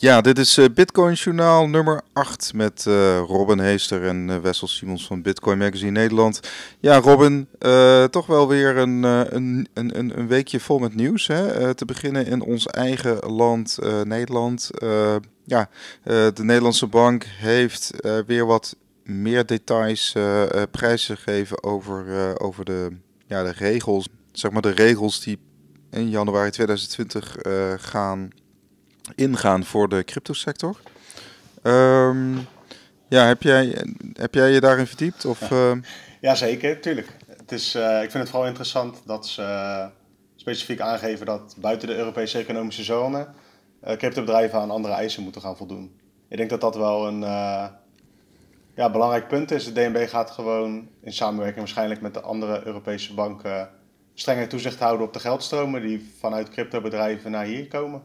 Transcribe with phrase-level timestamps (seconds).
[0.00, 4.66] Ja, dit is uh, Bitcoin Journaal nummer 8 met uh, Robin Heester en uh, Wessel
[4.66, 6.40] Simons van Bitcoin Magazine Nederland.
[6.80, 7.48] Ja, Robin,
[8.10, 11.26] toch wel weer een, een, een, een weekje vol met nieuws.
[11.26, 11.74] Hè?
[11.74, 14.70] te beginnen in ons eigen land, Nederland.
[15.44, 15.68] ja,
[16.04, 17.90] de Nederlandse bank heeft
[18.26, 20.14] weer wat meer details
[20.70, 22.96] prijzen gegeven over, over de,
[23.26, 24.08] ja, de regels.
[24.32, 25.38] Zeg maar de regels die
[25.90, 27.36] in januari 2020
[27.76, 28.30] gaan
[29.14, 30.76] ingaan voor de cryptosector.
[31.62, 32.46] Um,
[33.08, 35.24] ja, heb jij, heb jij je daarin verdiept?
[35.24, 35.70] Of, ja.
[35.70, 35.82] Uh...
[36.20, 37.16] ja zeker, tuurlijk.
[37.26, 39.86] Het is, uh, ik vind het vooral interessant dat ze uh,
[40.36, 43.28] specifiek aangeven dat buiten de Europese economische zone
[43.96, 46.00] cryptobedrijven aan andere eisen moeten gaan voldoen.
[46.28, 47.20] Ik denk dat dat wel een
[48.78, 49.64] ja, belangrijk punt is.
[49.64, 53.70] De DNB gaat gewoon in samenwerking waarschijnlijk met de andere Europese banken
[54.14, 58.02] strenger toezicht houden op de geldstromen die vanuit cryptobedrijven naar hier komen.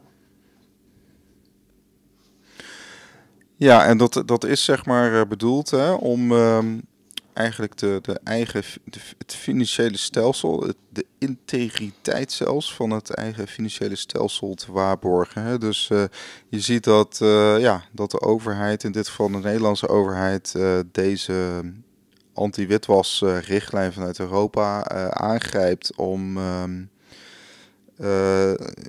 [3.63, 6.82] Ja, en dat, dat is zeg maar eh, bedoeld hè, om um,
[7.34, 8.63] eigenlijk de, de eigen,
[9.18, 15.43] het financiële stelsel, de integriteit zelfs van het eigen financiële stelsel te waarborgen.
[15.43, 15.57] Hè.
[15.57, 16.04] Dus uh,
[16.49, 20.55] je ziet dat, uh, ja, dat de overheid, in dit geval de Nederlandse overheid,
[20.91, 21.62] deze
[22.34, 26.90] anti-witwas-richtlijn vanuit Europa aangrijpt om, um,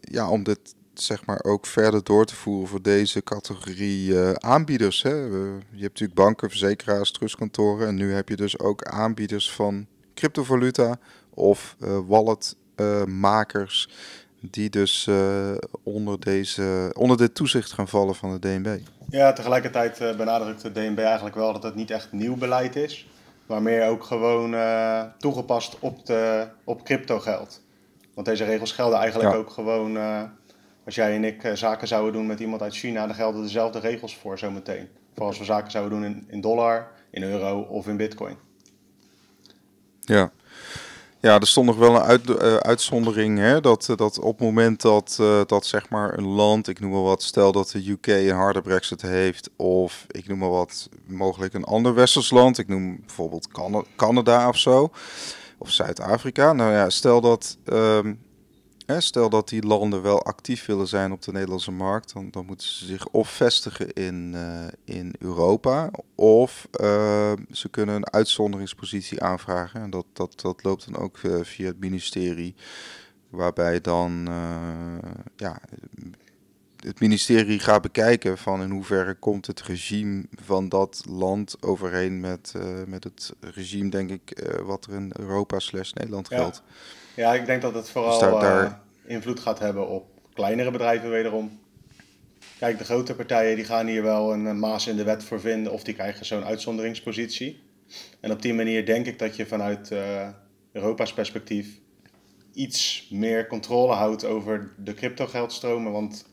[0.00, 5.02] ja, om dit zeg maar ook verder door te voeren voor deze categorie uh, aanbieders.
[5.02, 5.14] Hè.
[5.14, 10.96] je hebt natuurlijk banken, verzekeraars, trustkantoren en nu heb je dus ook aanbieders van cryptovaluta
[11.30, 13.88] of uh, walletmakers
[14.40, 15.08] die dus
[15.82, 18.78] onder, deze, onder dit toezicht gaan vallen van de DNB.
[19.08, 23.08] Ja, tegelijkertijd benadrukt de DNB eigenlijk wel dat het niet echt nieuw beleid is,
[23.46, 24.54] maar meer ook gewoon
[25.18, 27.60] toegepast op, de, op crypto geld.
[28.14, 29.38] Want deze regels gelden eigenlijk ja.
[29.38, 29.96] ook gewoon
[30.84, 33.78] als jij en ik eh, zaken zouden doen met iemand uit China, dan gelden dezelfde
[33.78, 34.88] regels voor zometeen.
[35.14, 38.36] Voor als we zaken zouden doen in, in dollar, in euro of in bitcoin.
[40.00, 40.32] Ja.
[41.24, 43.38] Ja, er stond nog wel een uh, uitzondering.
[43.38, 43.60] Hè?
[43.60, 46.90] Dat, eh, dat op het moment dat, uh, dat zeg maar een land, ik noem
[46.90, 50.88] maar wat, stel dat de UK een harde brexit heeft, of ik noem maar wat,
[51.06, 54.90] mogelijk een ander westers land, ik noem bijvoorbeeld Can Canada of zo,
[55.58, 56.52] of Zuid-Afrika.
[56.52, 58.23] Nou ja, stel dat um,
[58.86, 62.66] stel dat die landen wel actief willen zijn op de Nederlandse markt, dan, dan moeten
[62.66, 69.80] ze zich of vestigen in, uh, in Europa, of uh, ze kunnen een uitzonderingspositie aanvragen.
[69.80, 72.54] En dat, dat, dat loopt dan ook uh, via het ministerie,
[73.28, 74.28] waarbij dan
[75.36, 75.60] ja,
[76.76, 82.54] het ministerie gaat bekijken van in hoeverre komt het regime van dat land overeen met,
[82.86, 86.62] met het regime, denk ik, wat er in Europa slash Nederland geldt.
[86.66, 86.72] Ja.
[87.14, 88.72] Ja, ik denk dat het vooral dus daar, uh,
[89.06, 91.60] invloed gaat hebben op kleinere bedrijven wederom.
[92.58, 95.72] Kijk, de grote partijen die gaan hier wel een maas in de wet voor vinden
[95.72, 97.62] of die krijgen zo'n uitzonderingspositie.
[98.20, 100.28] En op die manier denk ik dat je vanuit uh,
[100.72, 101.80] Europa's perspectief
[102.54, 105.92] iets meer controle houdt over de cryptogeldstromen.
[105.92, 106.26] Want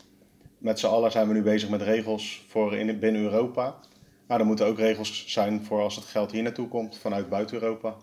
[0.57, 3.75] met z'n allen zijn we nu bezig met regels voor in, binnen Europa.
[4.27, 7.61] Maar er moeten ook regels zijn voor als het geld hier naartoe komt vanuit buiten
[7.61, 7.95] Europa.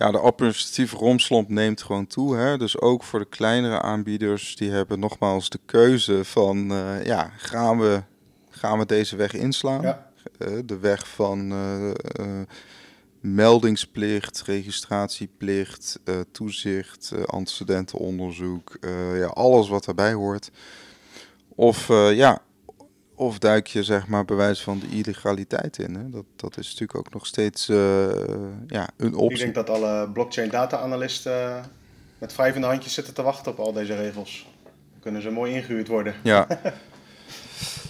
[0.00, 2.36] Ja, de administratieve romslomp neemt gewoon toe.
[2.36, 2.58] Hè?
[2.58, 7.78] Dus ook voor de kleinere aanbieders, die hebben nogmaals de keuze van, uh, ja, gaan
[7.78, 8.02] we,
[8.50, 9.82] gaan we deze weg inslaan?
[9.82, 10.10] Ja.
[10.38, 11.90] Uh, de weg van uh,
[13.20, 16.00] meldingsplicht, registratieplicht,
[16.32, 18.78] toezicht, antecedentenonderzoek,
[19.14, 20.50] ja, alles wat daarbij hoort.
[21.48, 22.42] Of ja,
[23.20, 25.94] of duik je zeg maar bewijs van de illegaliteit in.
[25.94, 26.10] Hè?
[26.10, 28.06] Dat, dat is natuurlijk ook nog steeds uh,
[28.66, 29.38] ja, een optie.
[29.38, 31.64] Ik denk dat alle blockchain data analisten uh,
[32.18, 34.46] met vijf handjes zitten te wachten op al deze regels.
[34.62, 36.14] Dan kunnen ze mooi ingehuurd worden.
[36.22, 36.46] Ja.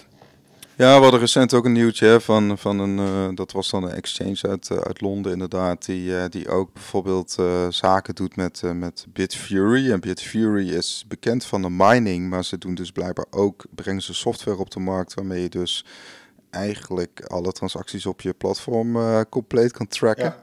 [0.80, 3.91] Ja, we hadden recent ook een nieuwtje van, van een, uh, dat was dan een
[3.91, 7.36] exchange uit, uh, uit Londen inderdaad, die, uh, die ook bijvoorbeeld
[7.68, 9.92] zaken doet met, met Bitfury.
[9.92, 14.15] En Bitfury is bekend van de mining, maar ze doen dus blijkbaar ook, brengen ze
[14.15, 15.84] software op de markt waarmee je dus
[16.50, 20.34] eigenlijk alle transacties op je platform compleet kan tracken.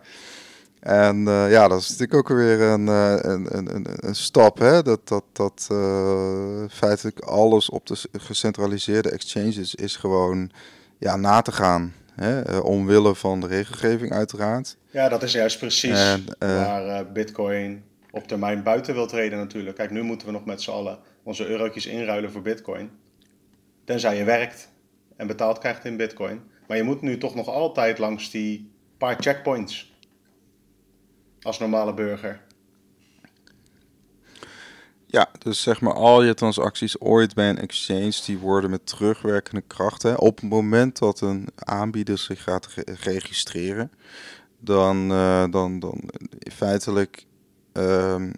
[0.88, 4.58] En uh, ja, dat is natuurlijk ook weer een, een, een, een, stap.
[4.58, 4.82] Hè?
[4.82, 10.52] Dat, dat, dat uh, feitelijk alles op de gecentraliseerde exchanges is gewoon
[10.98, 11.94] ja, na te gaan.
[12.14, 12.58] Hè?
[12.58, 14.78] Omwille van de regelgeving uiteraard.
[14.90, 19.76] Ja, dat is juist precies en, waar Bitcoin op termijn buiten wil treden natuurlijk.
[19.76, 22.90] Kijk, nu moeten we nog met z'n allen onze eurotjes inruilen voor Bitcoin.
[23.86, 24.70] Tenzij je werkt
[25.16, 26.42] en betaald krijgt in Bitcoin.
[26.68, 29.96] Maar je moet nu toch nog altijd langs die paar checkpoints
[31.48, 32.42] als normale burger.
[35.06, 39.62] Ja, dus zeg maar al je transacties ooit bij een exchange, die worden met terugwerkende
[39.68, 40.04] kracht.
[40.04, 42.68] Hè, op het moment dat een aanbieder zich gaat
[43.02, 43.92] registreren,
[44.60, 46.10] dan, uh, dan, dan
[46.54, 47.26] feitelijk
[47.74, 48.34] um,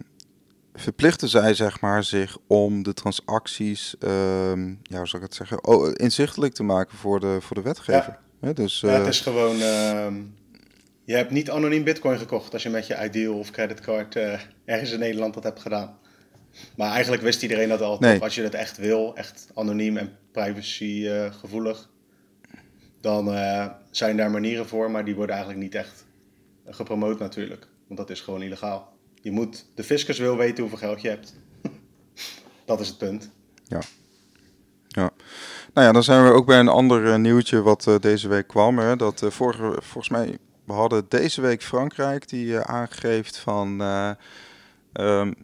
[0.74, 5.66] verplichten zij zeg maar, zich om de transacties, um, ja, hoe zou ik het zeggen,
[5.66, 8.18] oh, inzichtelijk te maken voor de, voor de wetgever.
[8.40, 8.52] Ja.
[8.52, 10.06] dus, ja, het is gewoon, uh,
[11.10, 14.92] je hebt niet anoniem bitcoin gekocht als je met je Ideal of creditcard uh, ergens
[14.92, 15.98] in Nederland dat hebt gedaan.
[16.76, 17.96] Maar eigenlijk wist iedereen dat al.
[17.98, 18.20] Nee.
[18.20, 21.90] Als je het echt wil, echt anoniem en privacygevoelig,
[23.00, 23.24] dan
[23.90, 26.04] zijn daar manieren voor, maar die worden eigenlijk niet echt
[26.66, 27.66] gepromoot natuurlijk.
[27.86, 28.96] Want dat is gewoon illegaal.
[29.22, 31.34] Je moet, de fiscus wil weten hoeveel geld je hebt.
[32.64, 33.30] dat is het punt.
[33.66, 33.80] Ja.
[34.88, 35.10] Ja.
[35.74, 38.78] Nou ja, dan zijn we ook bij een ander nieuwtje wat deze week kwam.
[38.78, 40.38] Hè, dat vorige, volgens mij,
[40.70, 43.80] we hadden deze week Frankrijk die aangeeft van...
[44.92, 45.34] Um,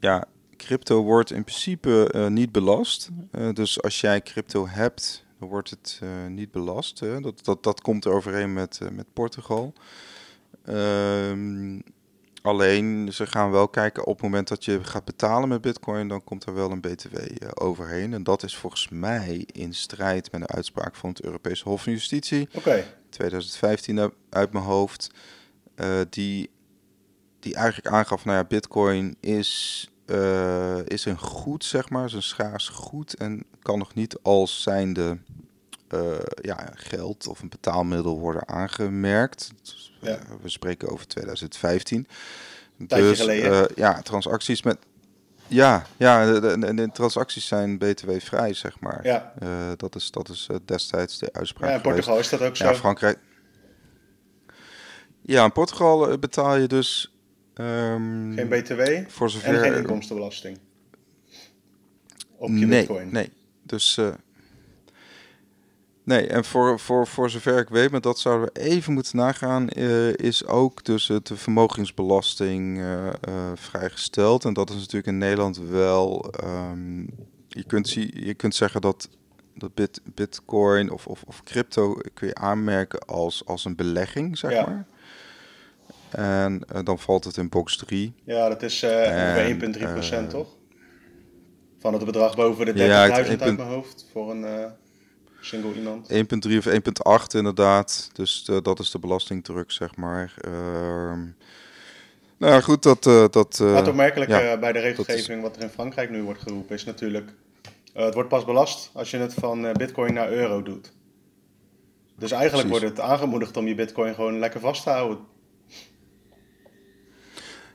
[0.00, 0.24] ja,
[0.56, 3.08] crypto wordt in principe niet belast.
[3.52, 7.00] dus als jij crypto hebt, dan wordt het niet belast.
[7.00, 7.20] Hè.
[7.20, 9.72] Dat, dat, dat komt overeen met, met Portugal.
[10.68, 11.82] Um,
[12.42, 16.24] Alleen, ze gaan wel kijken op het moment dat je gaat betalen met bitcoin, dan
[16.24, 18.12] komt er wel een btw eh, overheen.
[18.12, 21.92] En dat is volgens mij in strijd met de uitspraak van het Europese Hof van
[21.92, 22.48] Justitie.
[22.54, 22.84] Oké.
[23.10, 25.10] 2015 uit mijn hoofd.
[25.76, 26.50] Uh, die,
[27.38, 32.22] die eigenlijk aangaf, nou ja, bitcoin is, uh, is een goed, zeg maar, is een
[32.22, 33.14] schaars goed.
[33.14, 35.18] En kan nog niet als zijnde
[35.94, 39.50] uh, ja, geld of een betaalmiddel worden aangemerkt.
[40.00, 40.18] Ja.
[40.42, 42.06] we spreken over 2015.
[42.76, 44.78] dus uh, ja, transacties met.
[45.46, 49.06] Ja, ja de, de, de transacties zijn btw-vrij, zeg maar.
[49.06, 49.32] Ja.
[49.76, 51.70] Dat is, dat is destijds de uitspraak.
[51.70, 52.64] Ja, in Portugal is dat ook zo.
[52.64, 53.18] Ja, Frankrijk.
[55.22, 57.14] Ja, in Portugal betaal je dus.
[57.54, 60.58] Um, Geen btw voor zover, en geen inkomstenbelasting.
[62.36, 63.12] Op je nee, bitcoin.
[63.12, 63.96] Nee, dus.
[63.96, 64.08] Uh,
[66.04, 69.68] Nee, en voor, voor, voor zover ik weet, maar dat zouden we even moeten nagaan,
[69.76, 73.12] uh, is ook dus de vermogensbelasting uh, uh,
[73.54, 74.44] vrijgesteld.
[74.44, 76.34] En dat is natuurlijk in Nederland wel.
[76.44, 77.08] Um,
[77.48, 79.08] je, kunt zie, je kunt zeggen dat,
[79.54, 84.52] dat bit, bitcoin of, of, of crypto kun je aanmerken als, als een belegging, zeg
[84.52, 84.66] ja.
[84.66, 84.86] maar.
[86.10, 88.14] En dan valt het in box 3.
[88.24, 90.48] Ja, dat is ongeveer 1,3 procent, toch?
[91.78, 94.44] Van het bedrag boven de 30.000 ja, uit mijn hoofd voor een
[95.44, 96.12] single iemand?
[96.12, 98.10] 1,3 of 1,8 inderdaad.
[98.12, 100.34] Dus de, dat is de belastingdruk, zeg maar.
[100.48, 100.52] Uh,
[102.36, 103.06] nou ja, goed, dat...
[103.06, 106.74] Uh, dat Wat opmerkelijk ja, bij de regelgeving wat er in Frankrijk nu wordt geroepen
[106.74, 107.30] is natuurlijk...
[107.92, 110.92] het wordt pas belast als je het van bitcoin naar euro doet.
[112.18, 112.84] Dus eigenlijk Precies.
[112.84, 115.18] wordt het aangemoedigd om je bitcoin gewoon lekker vast te houden.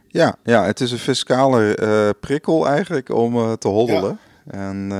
[0.07, 4.19] Ja, ja het is een fiscale prikkel eigenlijk om te hoddelen.
[4.45, 4.51] Ja.
[4.51, 4.91] En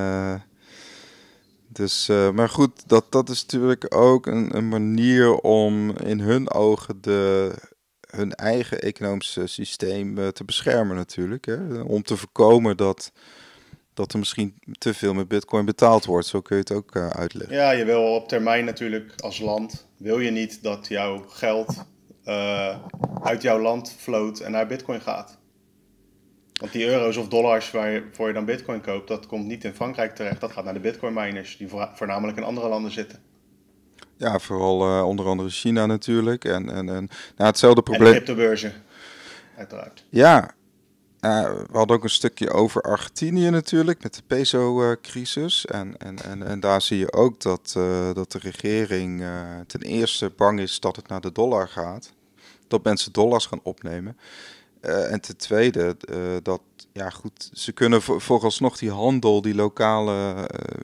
[1.78, 6.52] dus, uh, maar goed, dat, dat is natuurlijk ook een, een manier om in hun
[6.52, 7.54] ogen de,
[8.10, 11.46] hun eigen economische systeem uh, te beschermen natuurlijk.
[11.46, 11.82] Hè?
[11.82, 13.12] Om te voorkomen dat,
[13.94, 16.28] dat er misschien te veel met bitcoin betaald wordt.
[16.28, 17.56] Zo kun je het ook uh, uitleggen.
[17.56, 21.86] Ja, je wil op termijn natuurlijk als land, wil je niet dat jouw geld
[23.24, 25.38] uit jouw land floot en naar bitcoin gaat.
[26.58, 30.16] Want die euro's of dollars waarvoor je dan bitcoin koopt, dat komt niet in Frankrijk
[30.16, 30.42] terecht.
[30.42, 33.20] Dat gaat naar de bitcoin miners, die voornamelijk in andere landen zitten.
[34.16, 36.46] Ja, vooral uh, onder andere China natuurlijk.
[36.46, 38.08] En, en, en nou, hetzelfde probleem.
[38.08, 38.74] En cryptobeurzen,
[39.58, 40.06] uiteraard.
[40.10, 40.56] Ja,
[41.22, 45.66] uh, we hadden ook een stukje over Argentinië natuurlijk, met de peso-crisis.
[45.66, 49.24] En, en, en, en daar zie je ook dat, uh, dat de regering
[49.68, 52.14] ten eerste bang is dat het naar de dollar gaat.
[52.68, 54.18] Dat mensen dollars gaan opnemen.
[54.82, 56.62] Uh, en ten tweede, uh, dat,
[56.94, 60.44] ja goed, ze kunnen vooralsnog die handel, die lokale uh,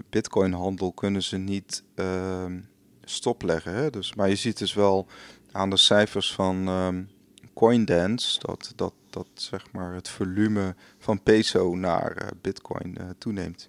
[0.09, 2.59] bitcoin-handel, kunnen ze niet ehm,
[3.03, 3.73] stopleggen.
[3.73, 3.89] Hè?
[3.89, 5.07] Dus, maar je ziet dus wel
[5.51, 7.09] aan de cijfers van um,
[7.53, 13.67] Coindance dat, dat, dat zeg maar het volume van peso naar bitcoin toeneemt.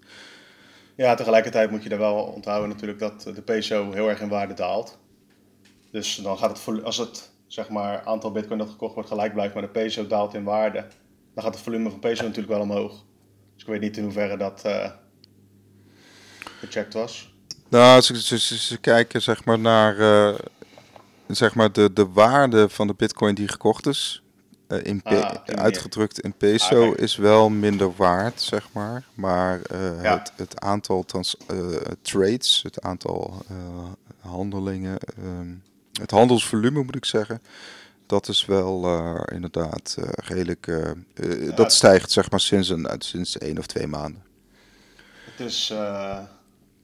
[0.95, 4.55] Ja, tegelijkertijd moet je er wel onthouden natuurlijk dat de peso heel erg in waarde
[4.55, 4.99] daalt.
[5.91, 9.55] Dus dan gaat het, als het zeg maar, aantal bitcoin dat gekocht wordt gelijk blijft,
[9.55, 10.87] maar de peso daalt in waarde,
[11.35, 13.05] dan gaat het volume van peso natuurlijk wel omhoog.
[13.55, 14.91] Dus ik weet niet in hoeverre dat uh,
[16.59, 17.35] gecheckt was.
[17.69, 20.35] Nou, ze, ze, kijken zeg maar naar uh,
[21.27, 24.23] zeg maar de, de waarde van de bitcoin die gekocht is.
[24.69, 29.05] Uh, in ah, uitgedrukt in peso ah, is wel minder waard, zeg maar.
[29.15, 29.61] Maar
[30.03, 30.19] ja.
[30.19, 31.37] het, het aantal trans,
[32.03, 33.45] trades, het aantal
[34.21, 35.55] handelingen, ehm,
[36.01, 37.43] het handelsvolume moet ik zeggen,
[38.07, 38.89] Dat is wel
[39.33, 40.95] inderdaad redelijk.
[41.55, 44.23] dat stijgt zeg maar sinds, een, sinds één of twee maanden.
[45.31, 45.75] Het is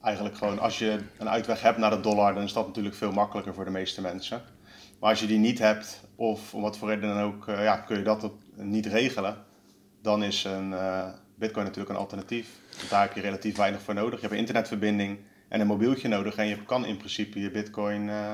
[0.01, 3.11] eigenlijk gewoon, als je een uitweg hebt naar de dollar, dan is dat natuurlijk veel
[3.11, 4.41] makkelijker voor de meeste mensen.
[4.99, 7.97] Maar als je die niet hebt, of om wat voor reden dan ook, ja, kun
[7.97, 9.37] je dat niet regelen,
[10.01, 10.73] dan is een
[11.41, 12.47] Bitcoin natuurlijk een alternatief.
[12.89, 14.13] Daar heb je relatief weinig voor nodig.
[14.13, 16.35] Je hebt een internetverbinding en een mobieltje nodig.
[16.35, 18.33] En je kan in principe je Bitcoin uh,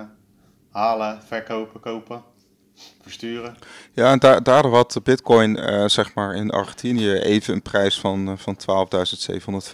[0.71, 2.23] halen, verkopen, kopen,
[3.01, 3.57] versturen.
[3.93, 8.29] Ja, en daar, daardoor had Bitcoin uh, zeg maar in Argentinië even een prijs van,
[8.29, 8.57] uh, van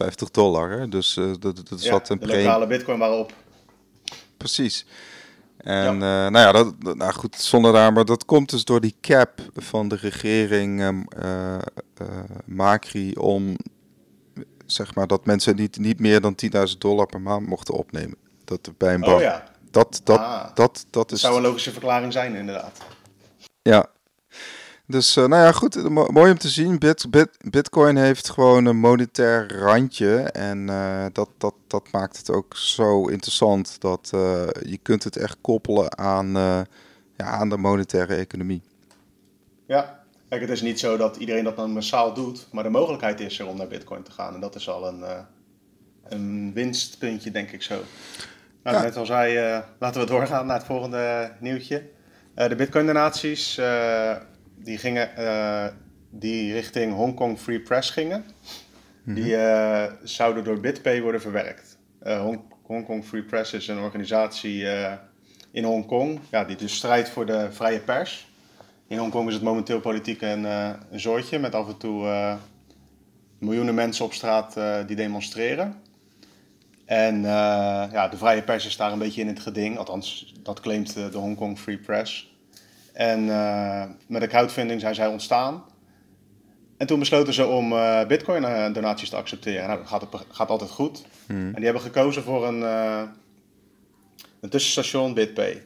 [0.04, 0.72] 12.750 dollar.
[0.72, 0.90] Hè?
[0.90, 3.34] Dus dat, dat zat een de lokale Bitcoin waarop.
[4.38, 4.86] Precies.
[5.58, 6.30] En ja.
[6.30, 9.88] nou ja, dat, nou goed, zonder daar, maar dat komt dus door die cap van
[9.88, 10.82] de regering
[11.24, 11.58] uh,
[12.46, 13.56] Macri om
[14.66, 18.18] zeg maar dat mensen niet, niet meer dan 10.000 dollar per maand mochten opnemen.
[18.46, 19.16] Dat bij een bank.
[19.16, 19.44] Oh ja.
[19.74, 21.22] Dat, dat, ah, dat, dat, is.
[21.22, 22.77] zou een logische verklaring zijn, inderdaad.
[23.62, 23.86] Ja.
[24.88, 25.89] Dus uh, nou ja, goed.
[25.89, 26.80] Mooi om te zien.
[26.80, 30.15] Bit, bit, Bitcoin heeft gewoon een monetair randje.
[30.22, 35.18] En uh, dat, dat, dat maakt het ook zo interessant dat uh, je kunt het
[35.18, 36.32] echt koppelen aan,
[37.18, 38.62] ja, aan de monetaire economie.
[39.68, 43.20] Ja, Kijk, het is niet zo dat iedereen dat dan massaal doet, maar de mogelijkheid
[43.20, 44.34] is er om naar Bitcoin te gaan.
[44.34, 45.03] En dat is al een,
[46.03, 47.82] een winstpuntje, denk ik zo.
[48.63, 51.89] Nou, Net als hij, uh, laten we doorgaan naar het volgende nieuwtje.
[52.36, 53.62] Uh, de Bitcoin-donaties
[54.55, 55.10] die gingen
[56.10, 58.25] die richting Hongkong Free Press gingen.
[59.03, 59.15] Mhm.
[59.15, 59.38] Die
[60.03, 61.77] zouden door BitPay worden verwerkt.
[62.03, 64.65] Hong Hongkong Free Press is een organisatie
[65.51, 68.27] in Hongkong ja, die dus strijdt voor de vrije pers.
[68.88, 72.36] In Hongkong is het momenteel politiek een, uh, een zoortje met af en toe uh,
[73.39, 75.82] miljoenen mensen op straat uh, die demonstreren.
[76.86, 77.22] En
[77.92, 81.18] ja, de vrije pers is daar een beetje in het geding, althans dat claimt de
[81.18, 82.36] Hongkong Free Press.
[82.94, 83.25] En
[84.08, 85.63] met de crowdfunding zijn zij ontstaan.
[86.78, 87.70] En toen besloten ze om
[88.08, 89.68] bitcoin-donaties te accepteren.
[89.68, 91.06] Nou, dat gaat, gaat altijd goed.
[91.25, 91.48] Hmm.
[91.48, 92.62] En die hebben gekozen voor een,
[94.42, 95.63] een tussenstation BitPay.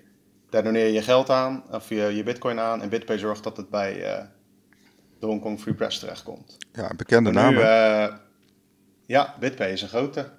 [0.50, 2.81] Daar doneer je je geld aan, of je, je bitcoin aan.
[2.81, 3.93] En BitPay zorgt dat het bij
[5.19, 6.57] de Hongkong Free Press terechtkomt.
[6.74, 7.57] Ja, bekende naam.
[9.05, 10.29] Ja, BitPay is een grote.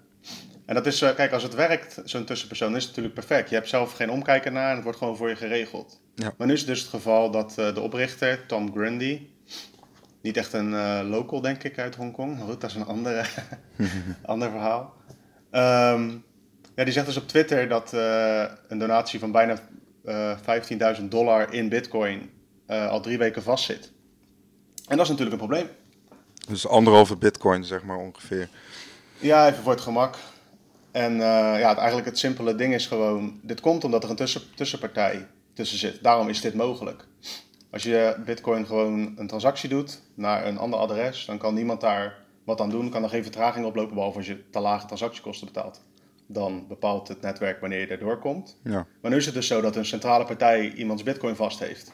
[0.68, 3.48] En dat is, uh, kijk, als het werkt, zo'n tussenpersoon, is het natuurlijk perfect.
[3.48, 6.00] Je hebt zelf geen omkijken naar en het wordt gewoon voor je geregeld.
[6.14, 6.32] Ja.
[6.36, 9.26] Maar nu is het dus het geval dat de oprichter, Tom Grundy,
[10.22, 12.40] niet echt een local, denk ik, uit Hongkong.
[12.40, 13.24] Goed, dat is een andere,
[14.24, 14.94] ander verhaal.
[15.50, 16.24] Um,
[16.74, 17.92] ja, die zegt dus op Twitter dat
[18.68, 19.58] een donatie van bijna
[20.98, 22.30] 15.000 dollar in bitcoin
[22.66, 23.92] al drie weken vastzit.
[24.88, 25.68] En dat is natuurlijk een probleem.
[26.48, 28.48] Dus anderhalve bitcoin, zeg maar ongeveer.
[29.18, 30.16] Ja, even voor het gemak.
[30.98, 31.20] En uh,
[31.58, 35.78] ja, eigenlijk het simpele ding is gewoon, dit komt omdat er een tussen, tussenpartij tussen
[35.78, 36.02] zit.
[36.02, 37.04] Daarom is dit mogelijk.
[37.70, 42.18] Als je bitcoin gewoon een transactie doet naar een ander adres, dan kan niemand daar
[42.44, 45.80] wat aan doen, kan er geen vertraging oplopen, behalve als je te lage transactiekosten betaalt
[46.30, 48.56] dan bepaalt het netwerk wanneer je erdoor komt.
[48.62, 48.86] Ja.
[49.00, 51.92] Maar nu is het dus zo dat een centrale partij iemands bitcoin vast heeft.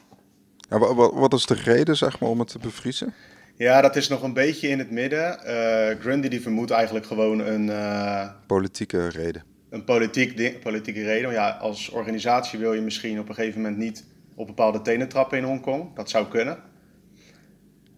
[0.68, 3.14] Ja, wat, wat is de reden zeg maar, om het te bevriezen?
[3.56, 5.38] Ja, dat is nog een beetje in het midden.
[5.46, 7.66] Uh, Grundy die vermoedt eigenlijk gewoon een...
[7.66, 9.44] Uh, politieke reden.
[9.70, 11.32] Een politiek politieke reden.
[11.32, 15.38] Ja, als organisatie wil je misschien op een gegeven moment niet op bepaalde tenen trappen
[15.38, 15.94] in Hongkong.
[15.94, 16.58] Dat zou kunnen.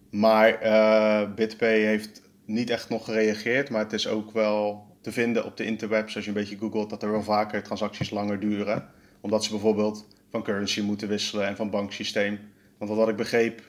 [0.09, 3.69] Maar uh, BitPay heeft niet echt nog gereageerd.
[3.69, 6.89] Maar het is ook wel te vinden op de interwebs, als je een beetje googelt,
[6.89, 8.89] dat er wel vaker transacties langer duren.
[9.21, 12.39] Omdat ze bijvoorbeeld van currency moeten wisselen en van banksysteem.
[12.77, 13.61] Want wat ik begreep,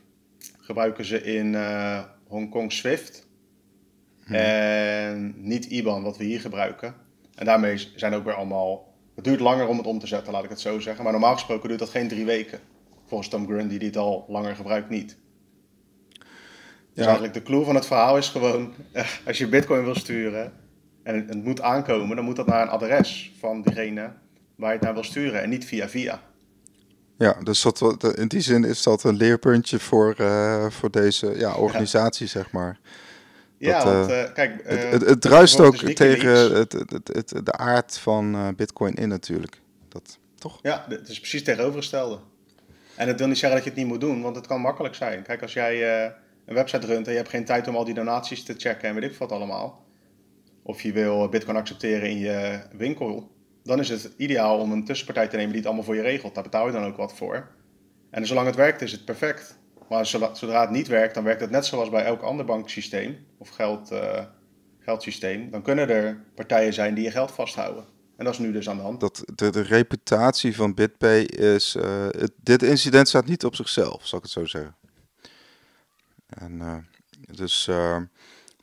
[0.69, 3.27] gebruiken ze in uh, Hongkong Swift.
[4.25, 4.35] Hmm.
[4.35, 6.95] En niet IBAN, wat we hier gebruiken.
[7.35, 8.95] En daarmee zijn ook weer allemaal.
[9.15, 11.03] Het duurt langer om het om te zetten, laat ik het zo zeggen.
[11.03, 12.61] Maar normaal gesproken duurt dat geen drie weken.
[13.07, 15.17] Volgens Tom Grundy, die het al langer gebruikt, niet.
[16.95, 18.75] Dus eigenlijk de clue van het verhaal is gewoon:
[19.27, 20.53] als je Bitcoin wil sturen,
[21.03, 24.13] en het moet aankomen, dan moet dat naar een adres van diegene
[24.55, 26.23] waar je het naar wil sturen en niet via via.
[27.19, 31.55] Ja, dus dat, in die zin is dat een leerpuntje voor, uh, voor deze ja,
[31.55, 32.33] organisatie, ja.
[32.33, 32.79] zeg maar.
[33.59, 34.61] ja, want uh, kijk...
[34.65, 39.61] het, het, het druist ook tegen het, het, het, de aard van bitcoin in natuurlijk.
[39.89, 40.59] Dat, toch?
[40.63, 42.19] Ja, het is precies tegenovergestelde.
[42.95, 44.95] En dat wil niet zeggen dat je het niet moet doen, want het kan makkelijk
[44.95, 45.23] zijn.
[45.23, 46.05] Kijk, als jij
[46.47, 48.95] een website runt en je hebt geen tijd om al die donaties te checken en
[48.95, 49.87] weet ik wat allemaal
[50.69, 53.31] of je wil Bitcoin accepteren in je winkel,
[53.69, 56.35] dan is het ideaal om een tussenpartij te nemen die het allemaal voor je regelt.
[56.35, 57.49] Daar betaal je dan ook wat voor.
[58.11, 59.59] En zolang het werkt, is het perfect.
[59.89, 63.49] Maar zodra het niet werkt, dan werkt het net zoals bij elk ander banksysteem of
[63.49, 64.25] geld, uh,
[64.79, 65.51] geldsysteem.
[65.51, 67.85] Dan kunnen er partijen zijn die je geld vasthouden.
[68.17, 69.01] En dat is nu dus aan de hand.
[69.01, 71.77] Dat, de, de reputatie van BitPay is...
[72.11, 74.77] het, dit incident staat niet op zichzelf, zal ik het zo zeggen.
[76.29, 76.87] En
[77.21, 77.71] dus...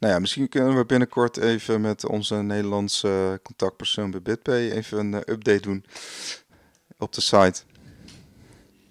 [0.06, 5.14] Nou ja, misschien kunnen we binnenkort even met onze Nederlandse contactpersoon bij BitPay even een
[5.14, 5.86] update doen
[6.98, 7.62] op de site.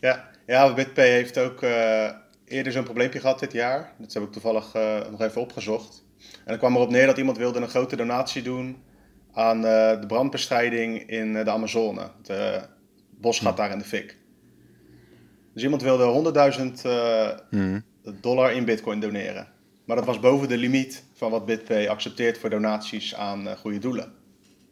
[0.00, 2.10] Ja, ja BitPay heeft ook uh,
[2.44, 3.92] eerder zo'n probleempje gehad dit jaar.
[3.98, 6.04] Dat heb ik toevallig uh, nog even opgezocht.
[6.18, 8.82] En dan kwam erop neer dat iemand wilde een grote donatie doen
[9.32, 12.10] aan uh, de brandbestrijding in de Amazone.
[12.22, 12.68] Het
[13.10, 14.18] bos gaat daar in de fik.
[15.52, 16.32] Dus iemand wilde
[16.82, 16.88] 100.000
[17.50, 17.80] hm.
[18.20, 19.52] dollar in bitcoin doneren.
[19.84, 24.12] Maar dat was boven de limiet van wat BitPay accepteert voor donaties aan goede doelen.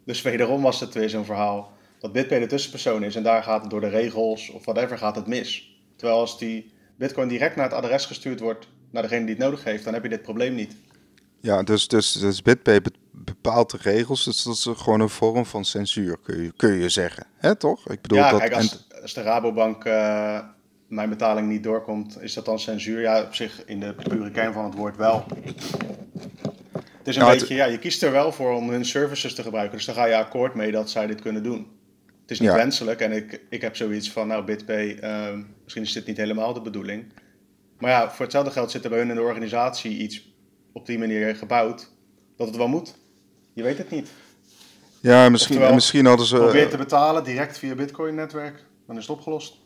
[0.04, 3.60] Dus wederom was het weer zo'n verhaal dat Bitpay de tussenpersoon is en daar gaat
[3.60, 5.76] het door de regels of whatever gaat het mis.
[5.96, 9.64] Terwijl als die Bitcoin direct naar het adres gestuurd wordt naar degene die het nodig
[9.64, 10.76] heeft, dan heb je dit probleem niet.
[11.40, 14.24] Ja, dus, dus, dus BitPay bepaalt de regels.
[14.24, 17.26] Dus dat is gewoon een vorm van censuur, kun je, kun je zeggen.
[17.36, 17.88] Hè, toch?
[17.88, 20.38] Ik bedoel, ja, dat, kijk, als, als de Rabobank uh,
[20.92, 23.00] mijn betaling niet doorkomt, is dat dan censuur?
[23.00, 25.24] Ja, op zich in de pure kern van het woord wel.
[26.72, 29.42] Het is een nou, beetje, ja, je kiest er wel voor om hun services te
[29.42, 29.76] gebruiken.
[29.76, 31.66] Dus dan ga je akkoord mee dat zij dit kunnen doen
[32.32, 36.06] is niet wenselijk en ik, ik heb zoiets van, nou BitPay, uh, misschien is dit
[36.06, 37.12] niet helemaal de bedoeling.
[37.78, 40.32] Maar ja, voor hetzelfde geld zit er bij hun in de organisatie iets
[40.72, 41.90] op die manier gebouwd
[42.36, 42.94] dat het wel moet.
[43.52, 44.10] Je weet het niet.
[45.00, 46.36] Ja, misschien, misschien hadden ze...
[46.36, 49.56] Probeer te betalen direct via Bitcoin-netwerk, dan is het opgelost.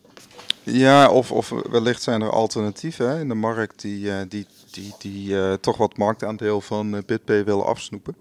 [0.73, 4.94] Ja, of, of wellicht zijn er alternatieven hè, in de markt die, uh, die, die,
[4.99, 8.16] die uh, toch wat marktaandeel van uh, BitPay willen afsnoepen.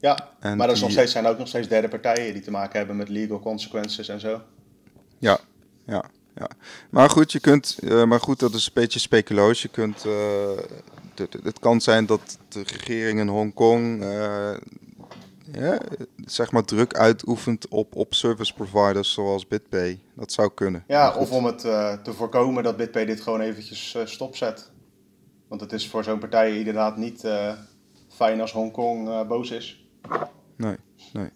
[0.00, 2.96] Ja, maar er nog steeds, zijn ook nog steeds derde partijen die te maken hebben
[2.96, 4.40] met legal consequences en zo.
[5.18, 5.38] Ja,
[5.86, 6.48] ja, ja.
[6.90, 9.62] Maar goed, je kunt, uh, maar goed, dat is een beetje speculoos.
[9.62, 10.04] Je kunt,
[11.42, 14.04] het kan zijn dat de regering in Hongkong
[15.52, 15.80] ja,
[16.24, 20.00] zeg maar druk uitoefent op, op service providers zoals BitPay.
[20.14, 20.84] Dat zou kunnen.
[20.86, 21.58] Ja, of om het
[22.04, 24.70] te voorkomen dat BitPay dit gewoon eventjes stopzet.
[25.48, 27.24] Want het is voor zo'n partij inderdaad niet
[28.08, 29.88] fijn als Hongkong boos is.
[30.56, 30.76] Nee,
[31.12, 31.30] nee.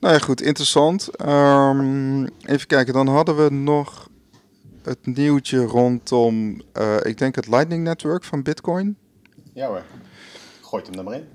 [0.00, 1.20] Nou ja, goed, interessant.
[1.20, 4.08] Um, even kijken, dan hadden we nog
[4.82, 6.62] het nieuwtje rondom,
[7.02, 8.96] ik denk het Lightning Network van Bitcoin.
[9.52, 9.82] Ja hoor,
[10.60, 11.28] gooit hem er maar in.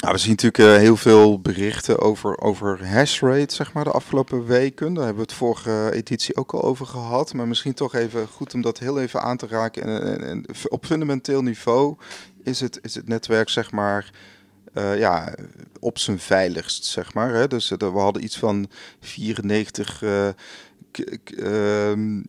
[0.00, 4.46] Nou, we zien natuurlijk uh, heel veel berichten over, over hashrate, zeg maar, de afgelopen
[4.46, 4.94] weken.
[4.94, 7.34] Daar hebben we het vorige editie ook al over gehad.
[7.34, 9.82] Maar misschien toch even goed om dat heel even aan te raken.
[10.20, 11.96] En, op fundamenteel niveau
[12.42, 14.10] is het, is het netwerk, zeg maar,
[14.74, 15.34] uh, ja,
[15.80, 17.34] op zijn veiligst, zeg maar.
[17.34, 17.48] Hè?
[17.48, 20.02] Dus uh, we hadden iets van 94.
[20.02, 20.28] Uh,
[21.38, 22.22] ehm,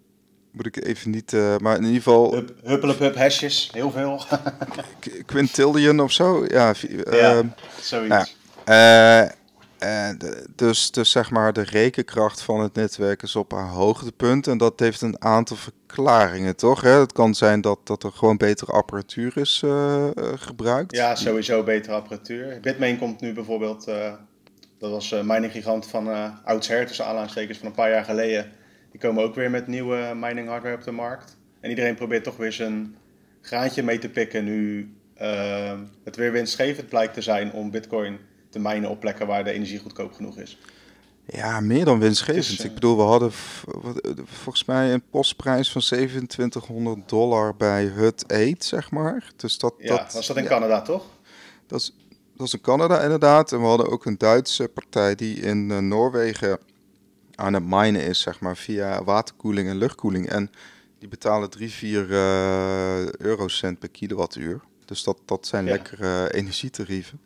[0.52, 2.34] moet ik even niet, maar in ieder geval.
[2.34, 4.22] Hup, huppele hup hashjes, heel veel.
[5.26, 6.74] quintillion of zo, ja.
[6.80, 7.48] ja ehm,
[7.82, 8.36] zoiets.
[8.66, 9.32] Ja,
[9.82, 10.18] en
[10.56, 14.48] dus, dus zeg maar, de rekenkracht van het netwerk is op een hoogtepunt.
[14.48, 16.82] En dat heeft een aantal verklaringen, toch?
[16.82, 16.90] Hè?
[16.90, 20.96] Het kan zijn dat, dat er gewoon betere apparatuur is uh, gebruikt.
[20.96, 22.60] Ja, sowieso betere apparatuur.
[22.62, 24.14] Bitmain komt nu bijvoorbeeld, uh,
[24.80, 28.52] dat was uh, mining gigant van uh, oudsher, tussen aanhalingstekens van een paar jaar geleden.
[28.92, 31.38] Die komen ook weer met nieuwe mining hardware op de markt.
[31.60, 32.96] En iedereen probeert toch weer zijn
[33.42, 34.94] graantje mee te pikken nu
[36.04, 39.80] het weer winstgevend blijkt te zijn om bitcoin te mijnen op plekken waar de energie
[39.80, 40.58] goedkoop genoeg is.
[41.26, 42.60] Ja, meer dan winstgevend.
[42.60, 43.32] ik eh, bedoel, we hadden
[44.26, 49.32] volgens mij een postprijs van 2700 dollar bij Hut 8, zeg maar.
[49.36, 51.06] Dus dat, ja, dat, was dat in Canada, toch?
[51.68, 51.96] Dat is,
[52.38, 53.52] dat is in Canada inderdaad.
[53.52, 56.60] En we hadden ook een Duitse partij die in uh, Noorwegen
[57.42, 60.30] aan het minen is, zeg maar, via waterkoeling en luchtkoeling.
[60.30, 60.52] En
[61.00, 64.62] die betalen 3, 4 uh, eurocent per kilowattuur.
[64.86, 67.20] Dus dat, dat zijn lekkere energietarieven.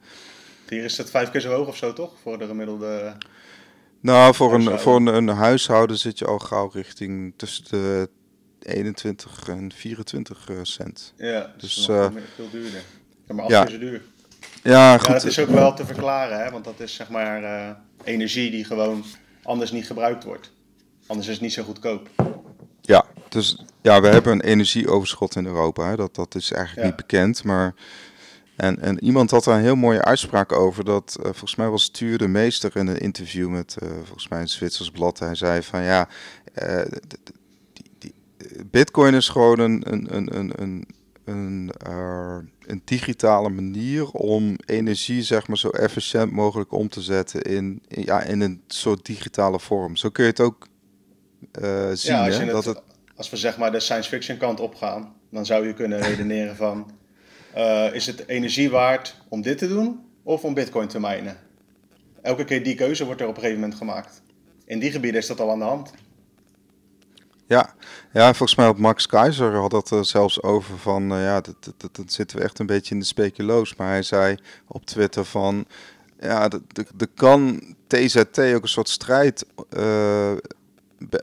[0.69, 2.13] Hier is het vijf keer zo hoog of zo, toch?
[2.21, 3.17] Voor de gemiddelde.
[3.99, 8.09] Nou, voor, een, voor een, een, huishouden zit je al gauw richting tussen de
[8.59, 11.13] 21 en 24 eh, cent.
[11.17, 12.81] Ja, dus, dus uh, veel duurder.
[13.27, 13.67] maar af ja.
[13.67, 14.01] zo duur.
[14.63, 15.07] Ja, goed.
[15.07, 16.51] Ja, dat is ook wel te verklaren, hè?
[16.51, 17.69] want dat is zeg maar uh,
[18.03, 19.03] energie die gewoon
[19.45, 20.51] anders niet gebruikt wordt.
[21.07, 22.09] Anders is het niet zo goedkoop.
[22.81, 25.89] Ja, dus ja, we hebben een energieoverschot in Europa.
[25.89, 25.95] Hè?
[25.95, 27.73] Dat, dat is eigenlijk niet bekend, maar
[28.55, 30.85] en, en iemand had daar een heel mooie uitspraak over.
[30.85, 34.41] Dat uh, volgens mij was Tuur de Meester in een interview met uh, volgens mij
[34.41, 35.19] een Zwitsers blad.
[35.19, 36.07] Hij zei van ja,
[36.63, 36.81] uh,
[37.73, 38.13] die, die,
[38.65, 40.87] Bitcoin is gewoon een, een, een, een,
[41.25, 47.41] een, een, een digitale manier om energie zeg maar, zo efficiënt mogelijk om te zetten
[47.41, 49.95] in, in ja, in een soort digitale vorm.
[49.95, 50.67] Zo kun je het ook
[51.93, 52.13] zien.
[52.13, 52.81] Ja, als, hè, dat het,
[53.15, 56.91] als we zeg maar de science fiction kant opgaan, dan zou je kunnen redeneren van
[57.57, 61.37] uh, is het energie waard om dit te doen of om bitcoin te minen?
[62.25, 64.21] elke keer die keuze wordt er op een gegeven moment gemaakt.
[64.65, 65.93] In die gebieden is dat al aan de hand.
[67.47, 67.73] Ja,
[68.11, 71.41] ja volgens mij had Max Keizer had dat er zelfs over van, uh, ja,
[71.91, 73.75] dan zitten we echt een beetje in de speculoos.
[73.75, 75.65] Maar hij zei op Twitter van,
[76.19, 76.49] ja,
[76.97, 79.45] er kan TZT ook een soort strijd
[79.77, 80.31] uh,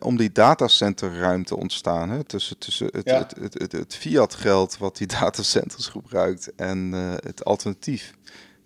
[0.00, 2.10] om die datacenterruimte ontstaan.
[2.10, 2.24] Hè?
[2.24, 7.12] Tussen, tussen het, het, het, het, het fiat geld wat die datacenters gebruikt en uh,
[7.14, 8.14] het alternatief.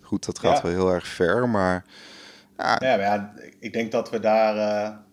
[0.01, 1.85] Goed, dat gaat wel heel erg ver, maar...
[2.57, 5.05] Ja, ja, maar ik denk dat we daar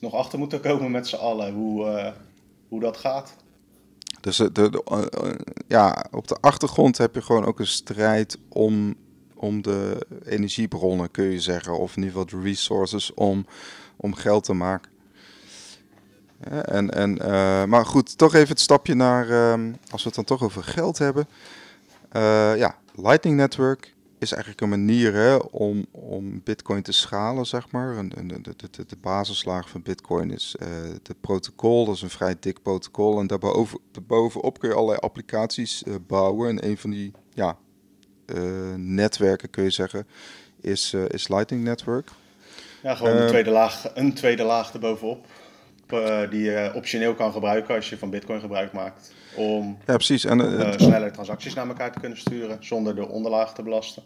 [0.00, 2.12] nog achter moeten komen met z'n allen, hoe, uh,
[2.68, 3.36] hoe dat gaat.
[4.20, 4.82] Dus de, de,
[5.66, 8.94] ja, op de achtergrond heb je gewoon ook een strijd om,
[9.34, 11.78] om de energiebronnen, kun je zeggen.
[11.78, 13.46] Of in ieder geval de resources om,
[13.96, 14.90] om geld te maken.
[16.64, 17.14] En, en,
[17.68, 20.98] maar goed, toch even het stapje naar, uh, als we het dan toch over geld
[20.98, 21.28] hebben.
[22.56, 23.95] Ja, Lightning Network
[24.26, 27.96] is eigenlijk een manier hè, om, om Bitcoin te schalen, zeg maar.
[27.96, 30.68] En, de, de, de, de basislaag van Bitcoin is uh,
[31.02, 33.20] het protocol, dat is een vrij dik protocol.
[33.20, 36.48] En daarboven, daarbovenop kun je allerlei applicaties uh, bouwen.
[36.48, 37.56] En een van die ja,
[38.26, 40.06] uh, netwerken, kun je zeggen,
[40.60, 42.10] is, is Lightning Network.
[42.82, 45.26] Ja, gewoon een, tweede laag, een tweede laag erbovenop.
[46.30, 50.24] die je optioneel kan gebruiken als je van Bitcoin gebruik maakt om ja, precies.
[50.24, 54.02] En, uh, sneller transacties naar elkaar te kunnen sturen zonder de onderlaag te belasten.